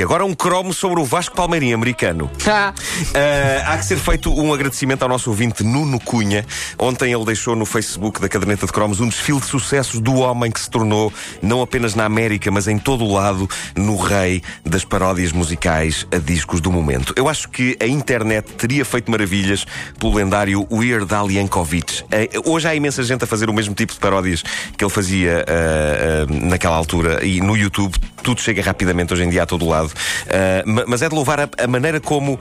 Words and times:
Agora 0.00 0.24
um 0.24 0.32
cromo 0.32 0.72
sobre 0.72 1.00
o 1.00 1.04
Vasco 1.04 1.34
Palmeirinho 1.34 1.74
americano. 1.74 2.30
Ah, 2.46 2.72
Uh, 3.02 3.62
há 3.66 3.78
que 3.78 3.84
ser 3.84 3.98
feito 3.98 4.32
um 4.32 4.54
agradecimento 4.54 5.02
ao 5.02 5.08
nosso 5.08 5.28
ouvinte 5.30 5.64
Nuno 5.64 5.98
Cunha. 5.98 6.46
Ontem 6.78 7.12
ele 7.12 7.24
deixou 7.24 7.56
no 7.56 7.66
Facebook 7.66 8.20
da 8.20 8.28
Caderneta 8.28 8.64
de 8.64 8.72
Cromos 8.72 9.00
um 9.00 9.08
desfile 9.08 9.40
de 9.40 9.46
sucessos 9.46 10.00
do 10.00 10.14
homem 10.14 10.50
que 10.50 10.60
se 10.60 10.70
tornou, 10.70 11.12
não 11.42 11.62
apenas 11.62 11.94
na 11.94 12.04
América, 12.04 12.50
mas 12.50 12.68
em 12.68 12.78
todo 12.78 13.04
o 13.04 13.12
lado, 13.12 13.48
no 13.76 13.96
rei 13.96 14.42
das 14.64 14.84
paródias 14.84 15.32
musicais 15.32 16.06
a 16.12 16.18
discos 16.18 16.60
do 16.60 16.70
momento. 16.70 17.12
Eu 17.16 17.28
acho 17.28 17.48
que 17.48 17.76
a 17.80 17.86
internet 17.86 18.52
teria 18.52 18.84
feito 18.84 19.10
maravilhas 19.10 19.66
pelo 19.98 20.14
lendário 20.14 20.66
Weird 20.70 21.12
Al 21.12 21.30
Yankovic. 21.30 22.02
Uh, 22.02 22.50
hoje 22.50 22.68
há 22.68 22.74
imensa 22.74 23.02
gente 23.02 23.24
a 23.24 23.26
fazer 23.26 23.50
o 23.50 23.52
mesmo 23.52 23.74
tipo 23.74 23.92
de 23.92 23.98
paródias 23.98 24.42
que 24.76 24.84
ele 24.84 24.92
fazia 24.92 25.44
uh, 25.44 26.46
naquela 26.46 26.76
altura 26.76 27.24
e 27.24 27.40
no 27.40 27.56
YouTube 27.56 27.98
tudo 28.22 28.40
chega 28.40 28.62
rapidamente 28.62 29.12
hoje 29.12 29.24
em 29.24 29.28
dia 29.30 29.42
a 29.42 29.46
todo 29.46 29.68
lado. 29.68 29.88
Uh, 29.88 30.68
ma- 30.70 30.84
mas 30.86 31.02
é 31.02 31.08
de 31.08 31.14
louvar 31.14 31.40
a, 31.40 31.48
a 31.58 31.66
maneira 31.66 32.00
como, 32.00 32.34
uh, 32.34 32.38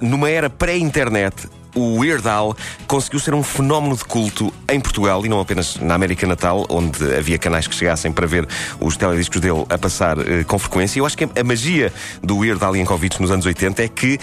numa 0.00 0.28
era 0.30 0.48
pré-internet, 0.50 1.48
o 1.74 1.98
Weird 1.98 2.26
Al 2.26 2.56
conseguiu 2.86 3.20
ser 3.20 3.34
um 3.34 3.42
fenómeno 3.42 3.94
de 3.96 4.04
culto 4.04 4.50
em 4.66 4.80
Portugal 4.80 5.26
e 5.26 5.28
não 5.28 5.38
apenas 5.40 5.76
na 5.76 5.94
América 5.94 6.26
Natal, 6.26 6.64
onde 6.70 7.04
havia 7.14 7.38
canais 7.38 7.66
que 7.66 7.74
chegassem 7.74 8.10
para 8.10 8.26
ver 8.26 8.48
os 8.80 8.96
telediscos 8.96 9.40
dele 9.42 9.64
a 9.68 9.76
passar 9.76 10.18
eh, 10.18 10.42
com 10.44 10.58
frequência. 10.58 10.98
Eu 11.00 11.04
acho 11.04 11.18
que 11.18 11.24
a 11.24 11.44
magia 11.44 11.92
do 12.22 12.38
Weird 12.38 12.64
Al 12.64 12.74
Yankovic 12.76 13.20
nos 13.20 13.30
anos 13.30 13.44
80 13.44 13.82
é 13.82 13.88
que 13.88 14.18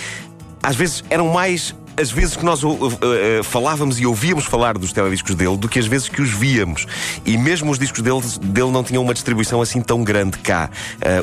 às 0.64 0.76
vezes 0.76 1.04
eram 1.12 1.28
mais 1.28 1.76
as 1.98 2.12
vezes 2.12 2.36
que 2.36 2.44
nós 2.44 2.64
uh, 2.64 2.70
uh, 2.70 3.44
falávamos 3.44 4.00
e 4.00 4.06
ouvíamos 4.06 4.46
falar 4.46 4.78
dos 4.78 4.92
telediscos 4.92 5.36
dele 5.36 5.58
do 5.58 5.70
que 5.70 5.80
as 5.80 5.86
vezes 5.86 6.10
que 6.10 6.22
os 6.22 6.30
víamos. 6.30 6.86
E 7.26 7.38
mesmo 7.38 7.72
os 7.72 7.80
discos 7.80 8.02
dele, 8.02 8.22
dele 8.42 8.72
não 8.72 8.84
tinham 8.84 9.04
uma 9.04 9.14
distribuição 9.14 9.62
assim 9.62 9.82
tão 9.82 10.04
grande 10.04 10.38
cá. 10.40 10.70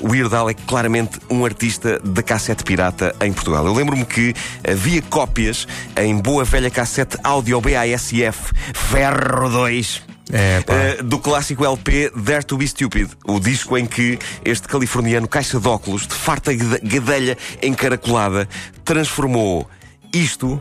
Uh, 0.03 0.07
o 0.07 0.13
Weird 0.13 0.35
Al 0.35 0.51
é 0.51 0.55
claramente 0.55 1.19
um 1.29 1.45
artista 1.45 1.99
da 2.01 2.23
cassete 2.23 2.65
pirata 2.65 3.15
em 3.21 3.33
Portugal. 3.33 3.67
Eu 3.67 3.75
lembro-me 3.75 4.05
que 4.05 4.35
havia 4.69 5.03
cópias 5.03 5.67
em 5.97 6.17
boa 6.17 6.45
velha 6.45 6.71
cassete 6.71 7.17
áudio 7.25 7.61
BASF 7.61 8.53
Ferro 8.75 9.49
2. 9.49 10.03
É. 10.33 11.01
Uh, 11.01 11.03
do 11.03 11.19
clássico 11.19 11.65
LP 11.65 12.13
Dare 12.15 12.45
to 12.45 12.57
Be 12.57 12.69
Stupid, 12.69 13.11
o 13.25 13.41
disco 13.41 13.77
em 13.77 13.85
que 13.85 14.17
este 14.45 14.69
californiano 14.69 15.27
caixa 15.27 15.59
de 15.59 15.67
óculos, 15.67 16.07
de 16.07 16.15
farta 16.15 16.55
gade- 16.55 16.81
gadelha 16.85 17.37
encaracolada, 17.61 18.49
transformou 18.85 19.69
isto 20.13 20.61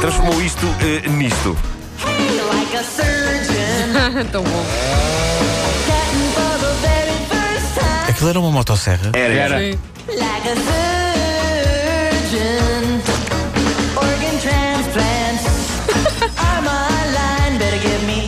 transformou 0.00 0.42
isto 0.42 0.66
eh, 0.80 1.08
nisto. 1.08 1.56
like 2.02 2.76
a 2.76 2.82
surgeon, 2.82 4.26
tão 4.32 4.42
bom. 4.42 4.64
Aquilo 8.08 8.30
era 8.30 8.40
uma 8.40 8.50
motosserra. 8.50 9.12
Era, 9.14 9.32
Era. 9.32 9.56
Organ. 9.56 9.78
Better 17.58 17.78
give 17.80 18.06
me 18.06 18.21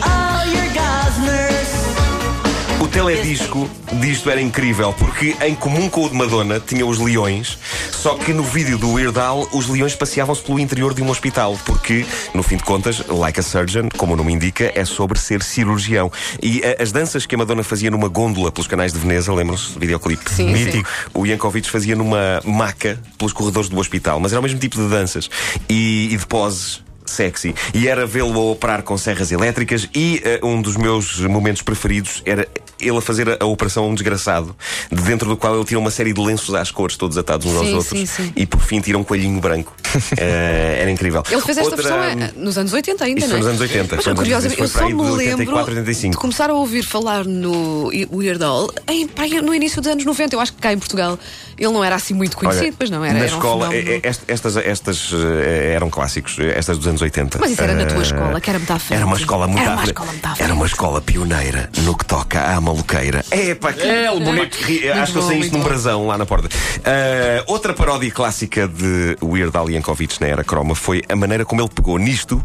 O 3.25 3.27
teledisco 3.27 3.67
disto 3.93 4.29
era 4.29 4.39
incrível, 4.39 4.93
porque 4.93 5.35
em 5.41 5.55
comum 5.55 5.89
com 5.89 6.05
o 6.05 6.09
de 6.09 6.15
Madonna 6.15 6.59
tinha 6.59 6.85
os 6.85 6.99
leões, 6.99 7.57
só 7.89 8.13
que 8.13 8.31
no 8.31 8.43
vídeo 8.43 8.77
do 8.77 8.91
Weird 8.91 9.17
Al 9.17 9.49
os 9.51 9.67
leões 9.67 9.95
passeavam-se 9.95 10.43
pelo 10.43 10.59
interior 10.59 10.93
de 10.93 11.01
um 11.01 11.09
hospital, 11.09 11.57
porque, 11.65 12.05
no 12.35 12.43
fim 12.43 12.55
de 12.55 12.63
contas, 12.63 13.03
Like 13.07 13.39
a 13.39 13.43
Surgeon, 13.43 13.89
como 13.97 14.13
o 14.13 14.15
nome 14.15 14.31
indica, 14.31 14.71
é 14.75 14.85
sobre 14.85 15.17
ser 15.17 15.41
cirurgião. 15.41 16.11
E 16.39 16.61
eh, 16.63 16.77
as 16.79 16.91
danças 16.91 17.25
que 17.25 17.33
a 17.33 17.37
Madonna 17.39 17.63
fazia 17.63 17.89
numa 17.89 18.07
gôndola 18.07 18.51
pelos 18.51 18.67
canais 18.67 18.93
de 18.93 18.99
Veneza, 18.99 19.33
lembram-se 19.33 19.73
do 19.73 19.79
videoclipe? 19.79 20.29
Sim, 20.29 20.53
Mítico. 20.53 20.87
O 21.11 21.25
Yankovic 21.25 21.67
fazia 21.67 21.95
numa 21.95 22.39
maca 22.45 23.01
pelos 23.17 23.33
corredores 23.33 23.69
do 23.69 23.79
hospital, 23.79 24.19
mas 24.19 24.33
era 24.33 24.39
o 24.39 24.43
mesmo 24.43 24.59
tipo 24.59 24.77
de 24.77 24.87
danças 24.87 25.31
e, 25.67 26.09
e 26.11 26.17
de 26.17 26.27
poses. 26.27 26.85
Sexy. 27.05 27.53
E 27.73 27.87
era 27.87 28.05
vê-lo 28.05 28.33
a 28.33 28.51
operar 28.51 28.81
com 28.81 28.97
serras 28.97 29.31
elétricas 29.31 29.87
e 29.93 30.21
eh, 30.23 30.39
um 30.43 30.61
dos 30.61 30.75
meus 30.75 31.19
momentos 31.21 31.61
preferidos 31.61 32.23
era 32.25 32.47
ele 32.79 32.97
a 32.97 33.01
fazer 33.01 33.37
a, 33.41 33.45
operação 33.45 33.85
a 33.85 33.87
um 33.87 33.93
desgraçado, 33.93 34.55
de 34.91 35.01
dentro 35.01 35.27
do 35.27 35.37
qual 35.37 35.55
ele 35.55 35.65
tira 35.65 35.79
uma 35.79 35.91
série 35.91 36.13
de 36.13 36.21
lenços 36.21 36.53
às 36.53 36.71
cores, 36.71 36.97
todos 36.97 37.17
atados 37.17 37.45
uns 37.45 37.55
aos 37.55 37.67
Sim, 37.67 37.73
outros, 37.73 37.99
sim, 37.99 38.05
sim. 38.05 38.33
e 38.35 38.45
por 38.45 38.61
fim 38.61 38.81
tira 38.81 38.97
um 38.97 39.03
coelhinho 39.03 39.39
branco. 39.39 39.75
Eh, 40.17 40.79
era 40.81 40.91
incrível. 40.91 41.23
Ele 41.29 41.41
fez 41.41 41.57
esta 41.57 41.69
Outra- 41.75 41.95
versão 41.97 42.03
eh, 42.25 42.31
nos 42.35 42.57
anos 42.57 42.73
80 42.73 43.03
ainda, 43.05 43.19
Isso 43.19 43.29
não 43.29 43.37
foi 43.41 43.49
é? 43.49 43.53
nos 43.53 43.61
anos 43.61 43.61
80. 43.61 43.95
Mas, 43.95 44.05
curiosamente, 44.05 44.59
eu 44.59 44.65
80, 44.65 44.79
foi 44.79 44.81
só 44.81 44.85
me 44.87 44.93
lembro 45.03 45.13
84, 45.15 45.71
85. 45.71 46.11
de 46.11 46.17
começar 46.17 46.49
a 46.49 46.53
ouvir 46.53 46.83
falar 46.83 47.25
no 47.25 47.87
Weird 48.13 48.43
Al 48.43 48.69
em, 48.87 49.09
no 49.41 49.53
início 49.53 49.81
dos 49.81 49.91
anos 49.91 50.05
90. 50.05 50.35
Eu 50.35 50.39
acho 50.39 50.53
que 50.53 50.61
cá 50.61 50.71
em 50.73 50.77
Portugal 50.79 51.17
ele 51.57 51.71
não 51.71 51.83
era 51.83 51.95
assim 51.95 52.13
muito 52.13 52.35
conhecido, 52.35 52.65
Olha, 52.65 52.73
pois 52.77 52.89
não 52.89 53.03
era. 53.03 53.13
Na 53.13 53.19
era 53.25 53.33
um 53.33 53.37
escola, 53.37 53.69
fenómeno. 53.69 53.91
eh, 53.91 53.99
eh, 54.03 54.09
est- 54.09 54.23
estas, 54.27 54.57
estas 54.57 55.11
eh, 55.13 55.73
eram 55.75 55.89
clássicos, 55.89 56.37
estas 56.39 56.77
dos 56.77 56.87
anos 56.87 57.01
80. 57.01 57.37
Mas 57.39 57.51
isso 57.51 57.61
era 57.63 57.73
na 57.73 57.85
tua 57.85 58.01
escola, 58.03 58.41
que 58.41 58.49
era 58.49 58.59
muito 58.59 58.71
à 58.73 58.79
frente. 58.79 58.97
Era 58.97 59.05
uma 59.05 59.17
escola 59.17 59.47
muito 59.47 59.61
Era 59.61 59.69
uma 59.71 59.77
frente. 59.77 59.89
escola 59.91 60.11
muito 60.11 60.25
à 60.25 60.29
Era 60.37 60.53
uma 60.53 60.59
frente. 60.65 60.71
escola 60.73 61.01
pioneira 61.01 61.69
no 61.83 61.97
que 61.97 62.05
toca 62.05 62.41
à 62.41 62.59
maluqueira. 62.59 63.23
É, 63.31 63.55
pá, 63.55 63.71
que 63.73 63.81
É, 63.83 64.09
bonito. 64.11 64.57
Acho 65.01 65.13
que 65.13 65.17
eu 65.19 65.21
sei 65.27 65.39
isto 65.39 65.57
num 65.57 65.63
brasão 65.63 66.05
lá 66.07 66.17
na 66.17 66.25
porta. 66.25 66.49
Outra 67.47 67.73
paródia 67.73 68.11
clássica 68.11 68.67
de 68.67 69.17
Weird 69.23 69.55
Al 69.55 69.69
Yankovic 69.85 70.19
na 70.19 70.27
era 70.27 70.43
croma 70.43 70.73
foi 70.73 71.03
a 71.07 71.15
maneira 71.15 71.45
como 71.45 71.61
ele 71.61 71.69
pegou 71.69 71.99
nisto 71.99 72.43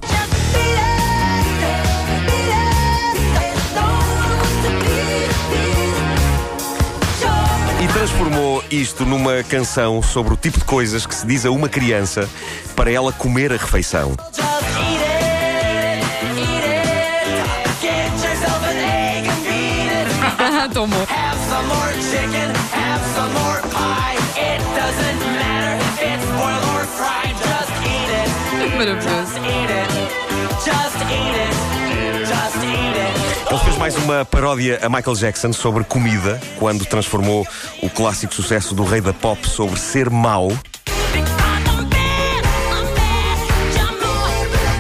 e 7.83 7.89
transformou 7.95 8.63
isto 8.71 9.07
numa 9.07 9.43
canção 9.43 10.03
sobre 10.03 10.35
o 10.35 10.37
tipo 10.37 10.59
de 10.59 10.67
coisas 10.67 11.07
que 11.07 11.15
se 11.15 11.27
diz 11.27 11.47
a 11.47 11.51
uma 11.51 11.69
criança 11.69 12.29
para 12.77 12.91
ela 12.91 13.11
comer 13.11 13.53
a 13.53 13.57
refeição. 13.57 14.15
Just 20.71 21.30
some 21.51 21.67
more 21.67 21.93
chicken, 22.11 22.49
have 22.71 23.03
some 23.17 23.33
more 23.41 23.61
pie. 23.75 24.19
It 24.39 24.61
doesn't 24.79 25.21
matter 25.43 25.73
if 25.87 25.95
it's 26.11 26.27
boiled 26.39 26.67
or 26.75 26.85
fried. 26.97 27.35
Just 27.51 27.73
eat 27.93 28.11
it, 28.23 28.31
Maravilhoso. 28.79 29.39
eat 29.57 29.71
it. 29.81 29.91
Just 30.69 30.99
eat 31.19 31.37
it, 31.47 31.55
just 32.33 32.59
eat 32.63 32.97
it. 33.07 33.51
Ele 33.51 33.59
fez 33.59 33.77
mais 33.79 33.97
uma 33.97 34.25
paródia 34.25 34.79
a 34.81 34.89
Michael 34.89 35.17
Jackson 35.17 35.53
sobre 35.53 35.83
comida, 35.83 36.41
quando 36.57 36.85
transformou 36.85 37.45
o 37.83 37.91
clássico 37.91 38.33
sucesso 38.33 38.73
do 38.73 38.85
rei 38.85 39.01
da 39.01 39.13
pop 39.13 39.49
sobre 39.49 39.79
ser 39.79 40.09
mau. 40.09 40.53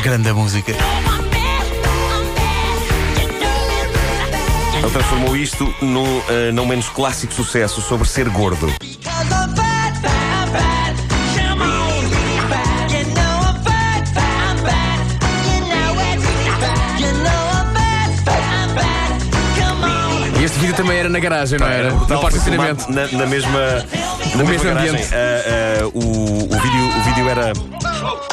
Grande 0.05 0.33
música. 0.33 0.73
Ele 4.83 4.91
transformou 4.91 5.37
isto 5.37 5.73
num 5.83 6.23
eh, 6.29 6.53
não 6.53 6.65
menos 6.67 6.89
clássico 6.89 7.33
sucesso 7.33 7.81
sobre 7.83 8.09
ser 8.09 8.29
gordo. 8.31 8.73
E 20.39 20.45
este 20.45 20.59
vídeo 20.59 20.75
também 20.75 20.99
era 20.99 21.09
na 21.09 21.19
garagem, 21.19 21.59
não 21.59 21.67
era? 21.67 21.91
brutal, 21.91 22.17
No 22.17 22.23
parque 22.23 22.39
de 22.39 22.45
filmado 22.45 22.85
Na, 22.89 23.07
na 23.09 23.27
mesma, 23.27 23.51
na 23.61 24.37
mesma 24.37 24.45
mesmo 24.45 24.65
garagem. 24.65 24.91
ambiente. 24.91 25.15
Ah, 25.15 25.83
ah, 25.83 25.87
o, 25.93 25.99
o, 26.45 26.61
vídeo, 26.61 26.99
o 26.99 27.03
vídeo 27.05 27.29
era. 27.29 27.53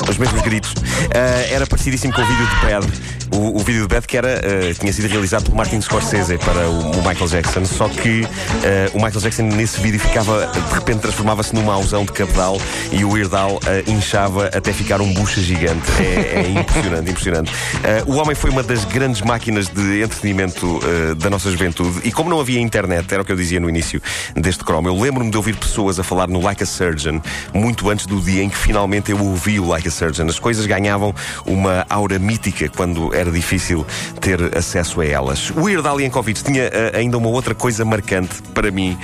Os 0.10 0.18
mesmos 0.18 0.42
gritos. 0.42 0.74
Ah, 1.14 1.54
era 1.54 1.68
parecidíssimo 1.68 2.14
com 2.14 2.22
o 2.22 2.26
vídeo 2.26 2.48
de 2.48 2.56
Bad. 2.66 2.88
O, 3.32 3.58
o 3.58 3.60
vídeo 3.60 3.82
de 3.82 3.88
Bad 3.88 4.08
que 4.08 4.18
era, 4.18 4.40
ah, 4.40 4.74
tinha 4.80 4.92
sido 4.94 5.08
realizado 5.08 5.46
por 5.46 5.56
Martin 5.56 5.82
Scorsese 5.82 6.38
para 6.38 6.68
o, 6.70 6.92
o 6.92 7.08
Michael 7.08 7.28
Jackson. 7.28 7.66
Só 7.66 7.90
que 7.90 8.26
ah, 8.26 8.92
o 8.94 8.98
Michael 8.98 9.20
Jackson 9.22 9.44
nesse 9.44 9.80
vídeo 9.82 10.00
ficava, 10.00 10.48
de 10.48 10.74
repente 10.74 11.00
transformava-se 11.00 11.54
num 11.54 11.64
mauzão 11.64 12.06
de 12.06 12.12
cabedal 12.12 12.58
e 12.92 13.04
o 13.04 13.12
Weird 13.12 13.36
Al 13.36 13.60
ah, 13.66 13.90
inchava 13.90 14.48
até 14.48 14.72
ficar 14.74 15.02
um 15.02 15.14
bucha 15.14 15.42
gigante. 15.42 15.88
É, 16.00 16.46
é 16.46 16.50
impressionante, 16.50 17.10
impressionante. 17.10 17.52
O 18.06 18.14
homem 18.16 18.36
foi 18.36 18.50
uma 18.50 18.64
das 18.64 18.86
grandes 18.86 19.22
máquinas 19.22 19.68
de 19.68 20.02
entretenimento 20.02 20.80
da 21.18 21.30
nossa 21.30 21.50
juventude 21.52 22.02
e 22.04 22.12
como 22.12 22.30
não 22.30 22.40
havia 22.40 22.60
internet, 22.60 23.12
era 23.12 23.22
o 23.22 23.26
que 23.26 23.32
eu 23.32 23.36
dizia 23.36 23.60
no 23.60 23.70
início 23.70 24.02
deste 24.36 24.64
Chrome, 24.64 24.88
eu 24.88 25.00
lembro-me 25.00 25.30
de 25.30 25.38
ouvir 25.38 25.56
pessoas 25.56 26.00
a 26.00 26.04
falar 26.04 26.28
no 26.28 26.42
Like 26.42 26.64
a 26.64 26.66
Surgeon 26.66 27.20
muito 27.54 27.90
antes 27.90 28.06
do 28.06 28.20
dia 28.20 28.44
em 28.44 28.50
que 28.50 28.58
finalmente 28.58 29.12
eu 29.12 29.20
ouvi 29.20 29.60
o 29.60 29.68
Like 29.68 29.88
a 29.88 29.92
Surgeon. 29.92 30.28
As 30.28 30.40
coisas 30.40 30.66
ganhavam 30.66 31.14
uma 31.46 31.86
aura 31.90 32.20
mítica 32.20 32.70
quando 32.70 33.14
era 33.18 33.32
difícil 33.32 33.86
ter 34.22 34.56
acesso 34.58 35.02
a 35.02 35.06
elas. 35.06 35.50
O 35.52 35.62
Weird 35.64 35.88
Al 35.88 36.00
Yankovic 36.00 36.44
tinha 36.44 36.70
ah, 36.94 36.98
ainda 36.98 37.18
uma 37.18 37.30
outra 37.30 37.54
coisa 37.56 37.84
marcante 37.84 38.42
para 38.54 38.72
mim. 38.72 38.98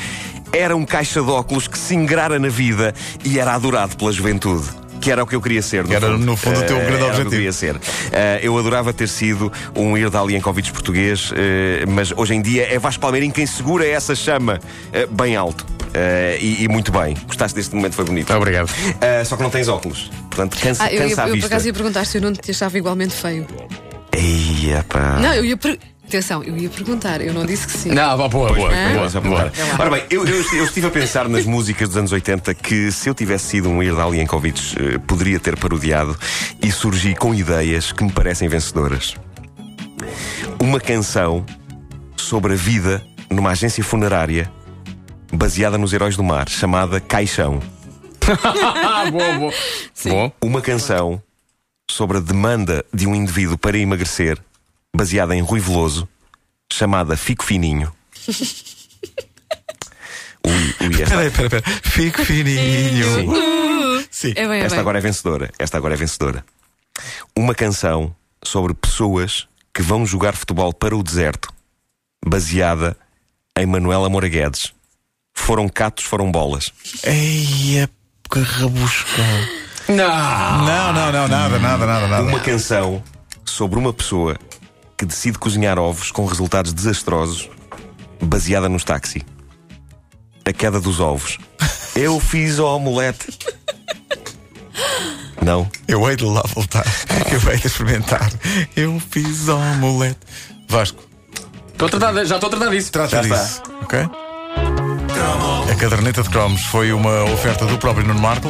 Era 0.52 0.76
um 0.76 0.86
caixa 0.86 1.22
de 1.22 1.30
óculos 1.30 1.68
que 1.68 1.78
se 1.78 1.96
ingrara 1.96 2.38
na 2.38 2.50
vida 2.50 2.94
e 3.26 3.40
era 3.40 3.54
adorado 3.54 3.96
pela 3.98 4.12
juventude. 4.12 4.66
Que 5.02 5.12
era 5.12 5.22
o 5.22 5.28
que 5.28 5.36
eu 5.36 5.42
queria 5.42 5.62
ser. 5.62 5.84
Que 5.84 5.96
era, 5.96 6.18
no 6.18 6.38
fundo, 6.38 6.62
o 6.62 6.64
teu 6.64 6.78
Eh, 6.78 6.86
grande 6.86 6.96
era 6.96 6.96
o 6.96 6.98
que 6.98 7.04
eu 7.04 7.08
objetivo. 7.10 7.30
queria 7.32 7.52
ser. 7.52 7.76
Eh, 8.12 8.40
eu 8.44 8.58
adorava 8.58 8.94
ter 8.94 9.10
sido 9.10 9.52
um 9.76 9.98
Irdal 9.98 10.30
Yankovic 10.32 10.72
português, 10.72 11.30
eh, 11.36 11.84
mas 11.90 12.14
hoje 12.16 12.36
em 12.36 12.42
dia 12.42 12.74
é 12.74 12.80
Vasco 12.80 13.02
Palmeirinho 13.02 13.34
quem 13.34 13.46
segura 13.46 13.86
essa 13.86 14.16
chama 14.16 14.62
bem 15.12 15.36
alto. 15.36 15.66
E, 16.40 16.64
e 16.64 16.68
muito 16.70 16.92
bem. 16.92 17.16
Gostaste 17.28 17.56
deste 17.56 17.76
momento, 17.76 17.96
foi 17.96 18.06
bonito. 18.06 18.34
Obrigado. 18.34 18.70
Só 19.26 19.36
que 19.36 19.44
não 19.44 19.50
tens 19.50 19.68
óculos. 19.68 20.10
Portanto, 20.30 20.58
cansa, 20.58 20.86
Ah, 20.86 20.94
eu, 20.94 21.02
ia, 21.02 21.10
cansa 21.10 21.22
a 21.22 21.26
eu 21.26 21.28
por 21.30 21.34
vista. 21.34 21.48
acaso 21.48 21.68
ia 21.68 21.74
perguntar 21.74 22.06
se 22.06 22.18
eu 22.18 22.22
não 22.22 22.32
te 22.34 22.50
achava 22.52 22.78
igualmente 22.78 23.14
feio. 23.14 23.46
Eia, 24.16 24.84
pá. 24.88 25.20
Não, 25.22 25.34
eu 25.34 25.46
ia. 25.46 25.58
Per... 25.58 25.78
Atenção, 26.06 26.44
eu 26.44 26.56
ia 26.58 26.70
perguntar, 26.70 27.22
eu 27.22 27.34
não 27.34 27.46
disse 27.46 27.66
que 27.66 27.72
sim. 27.74 27.90
Não, 27.90 28.16
boa, 28.18 28.30
boa, 28.30 28.54
boa. 28.54 28.70
Ah. 28.72 29.10
boa, 29.10 29.22
boa. 29.22 29.52
Ora 29.80 29.90
bem, 29.90 30.04
eu, 30.10 30.26
eu- 30.28 30.46
eu 30.58 30.66
estive 30.66 30.86
a 30.88 30.92
pensar 30.92 31.28
nas 31.30 31.46
músicas 31.46 31.88
dos 31.88 31.98
anos 31.98 32.12
80 32.12 32.54
que 32.54 32.92
se 32.92 33.10
eu 33.10 33.16
tivesse 33.16 33.46
sido 33.46 33.70
um 33.70 33.82
Irdal 33.82 34.14
Yankovic 34.14 34.76
eh, 34.80 34.98
poderia 35.08 35.40
ter 35.40 35.58
parodiado 35.58 36.16
e 36.62 36.72
surgi 36.72 37.16
com 37.16 37.34
ideias 37.34 37.92
que 37.94 38.04
me 38.04 38.12
parecem 38.12 38.48
vencedoras. 38.50 39.16
Uma 40.62 40.80
canção 40.80 41.46
sobre 42.18 42.54
a 42.54 42.58
vida 42.58 43.02
numa 43.30 43.52
agência 43.52 43.84
funerária 43.84 44.52
baseada 45.32 45.78
nos 45.78 45.94
heróis 45.94 46.16
do 46.18 46.24
mar, 46.24 46.48
chamada 46.50 47.00
Caixão. 47.00 47.60
Boa, 49.12 49.34
boa. 49.38 49.54
Bom. 50.06 50.32
Uma 50.42 50.62
canção 50.62 51.22
sobre 51.94 52.18
a 52.18 52.22
demanda 52.22 52.84
de 52.94 53.08
um 53.08 53.14
indivíduo 53.14 53.58
para 53.58 53.78
emagrecer, 53.78 54.40
baseada 54.96 55.36
em 55.36 55.42
Rui 55.42 55.60
Veloso, 55.60 56.08
chamada 56.72 57.16
Fico 57.16 57.44
Fininho. 57.44 57.94
Ui, 60.46 60.88
ui, 60.88 61.02
esta, 61.02 61.16
Peraí, 61.16 61.32
peraí, 61.32 61.50
peraí. 61.50 61.64
Fico 61.84 62.26
fininho. 62.26 63.06
Sim. 63.16 64.08
Sim. 64.12 64.34
É 64.36 64.46
bem, 64.46 64.60
é 64.60 64.66
esta 64.66 64.76
bem. 64.76 64.80
agora 64.82 64.98
é 64.98 65.02
vencedora. 65.02 65.50
Esta 65.58 65.78
agora 65.78 65.94
é 65.94 65.98
vencedora. 65.98 66.46
Uma 67.34 67.56
canção 67.56 68.14
sobre 68.44 68.74
pessoas 68.74 69.48
que 69.74 69.82
vão 69.82 70.06
jogar 70.06 70.36
futebol 70.36 70.74
para 70.74 70.98
o 70.98 71.02
deserto, 71.02 71.48
baseada 72.26 72.98
em 73.58 73.66
Manuela 73.66 74.10
Moura 74.10 74.28
Guedes. 74.28 74.74
Foram 75.34 75.70
catos, 75.70 76.04
foram 76.04 76.30
bolas. 76.30 76.66
Eia, 77.06 77.90
que 78.30 78.40
rebuscão. 78.40 79.63
Não. 79.96 80.66
Não, 80.66 80.94
não, 80.94 81.12
não, 81.12 81.28
nada, 81.28 81.60
nada, 81.60 81.86
nada, 81.86 82.08
nada. 82.08 82.24
Uma 82.24 82.40
canção 82.40 83.04
sobre 83.46 83.78
uma 83.78 83.94
pessoa 83.94 84.38
que 84.98 85.06
decide 85.06 85.38
cozinhar 85.38 85.78
ovos 85.78 86.12
com 86.12 86.26
resultados 86.26 86.74
desastrosos, 86.74 87.50
baseada 88.22 88.68
nos 88.68 88.84
táxi. 88.84 89.24
A 90.46 90.52
queda 90.52 90.80
dos 90.80 91.00
ovos. 91.00 91.38
Eu 91.96 92.20
fiz 92.20 92.58
o 92.58 92.66
omelete. 92.66 93.38
Não. 95.42 95.70
Eu 95.88 96.10
hei 96.10 96.16
de 96.16 96.26
lá 96.26 96.42
voltar. 96.54 96.86
Eu 97.32 97.52
hei 97.52 97.60
de 97.60 97.68
experimentar. 97.68 98.32
Eu 98.76 99.00
fiz 99.00 99.48
omelete. 99.48 100.20
Vasco, 100.68 101.04
tratar, 101.78 102.26
já 102.26 102.36
estou 102.36 102.48
a 102.48 102.50
tratar 102.50 102.70
disso. 102.72 102.92
trata 102.92 103.10
Já 103.10 103.22
disso. 103.22 103.62
Ok? 103.82 104.10
A 105.72 105.76
caderneta 105.76 106.24
de 106.24 106.30
cromos 106.30 106.64
foi 106.66 106.92
uma 106.94 107.24
oferta 107.26 107.66
do 107.66 107.78
próprio 107.78 108.06
Nuno 108.06 108.20
Marco. 108.20 108.50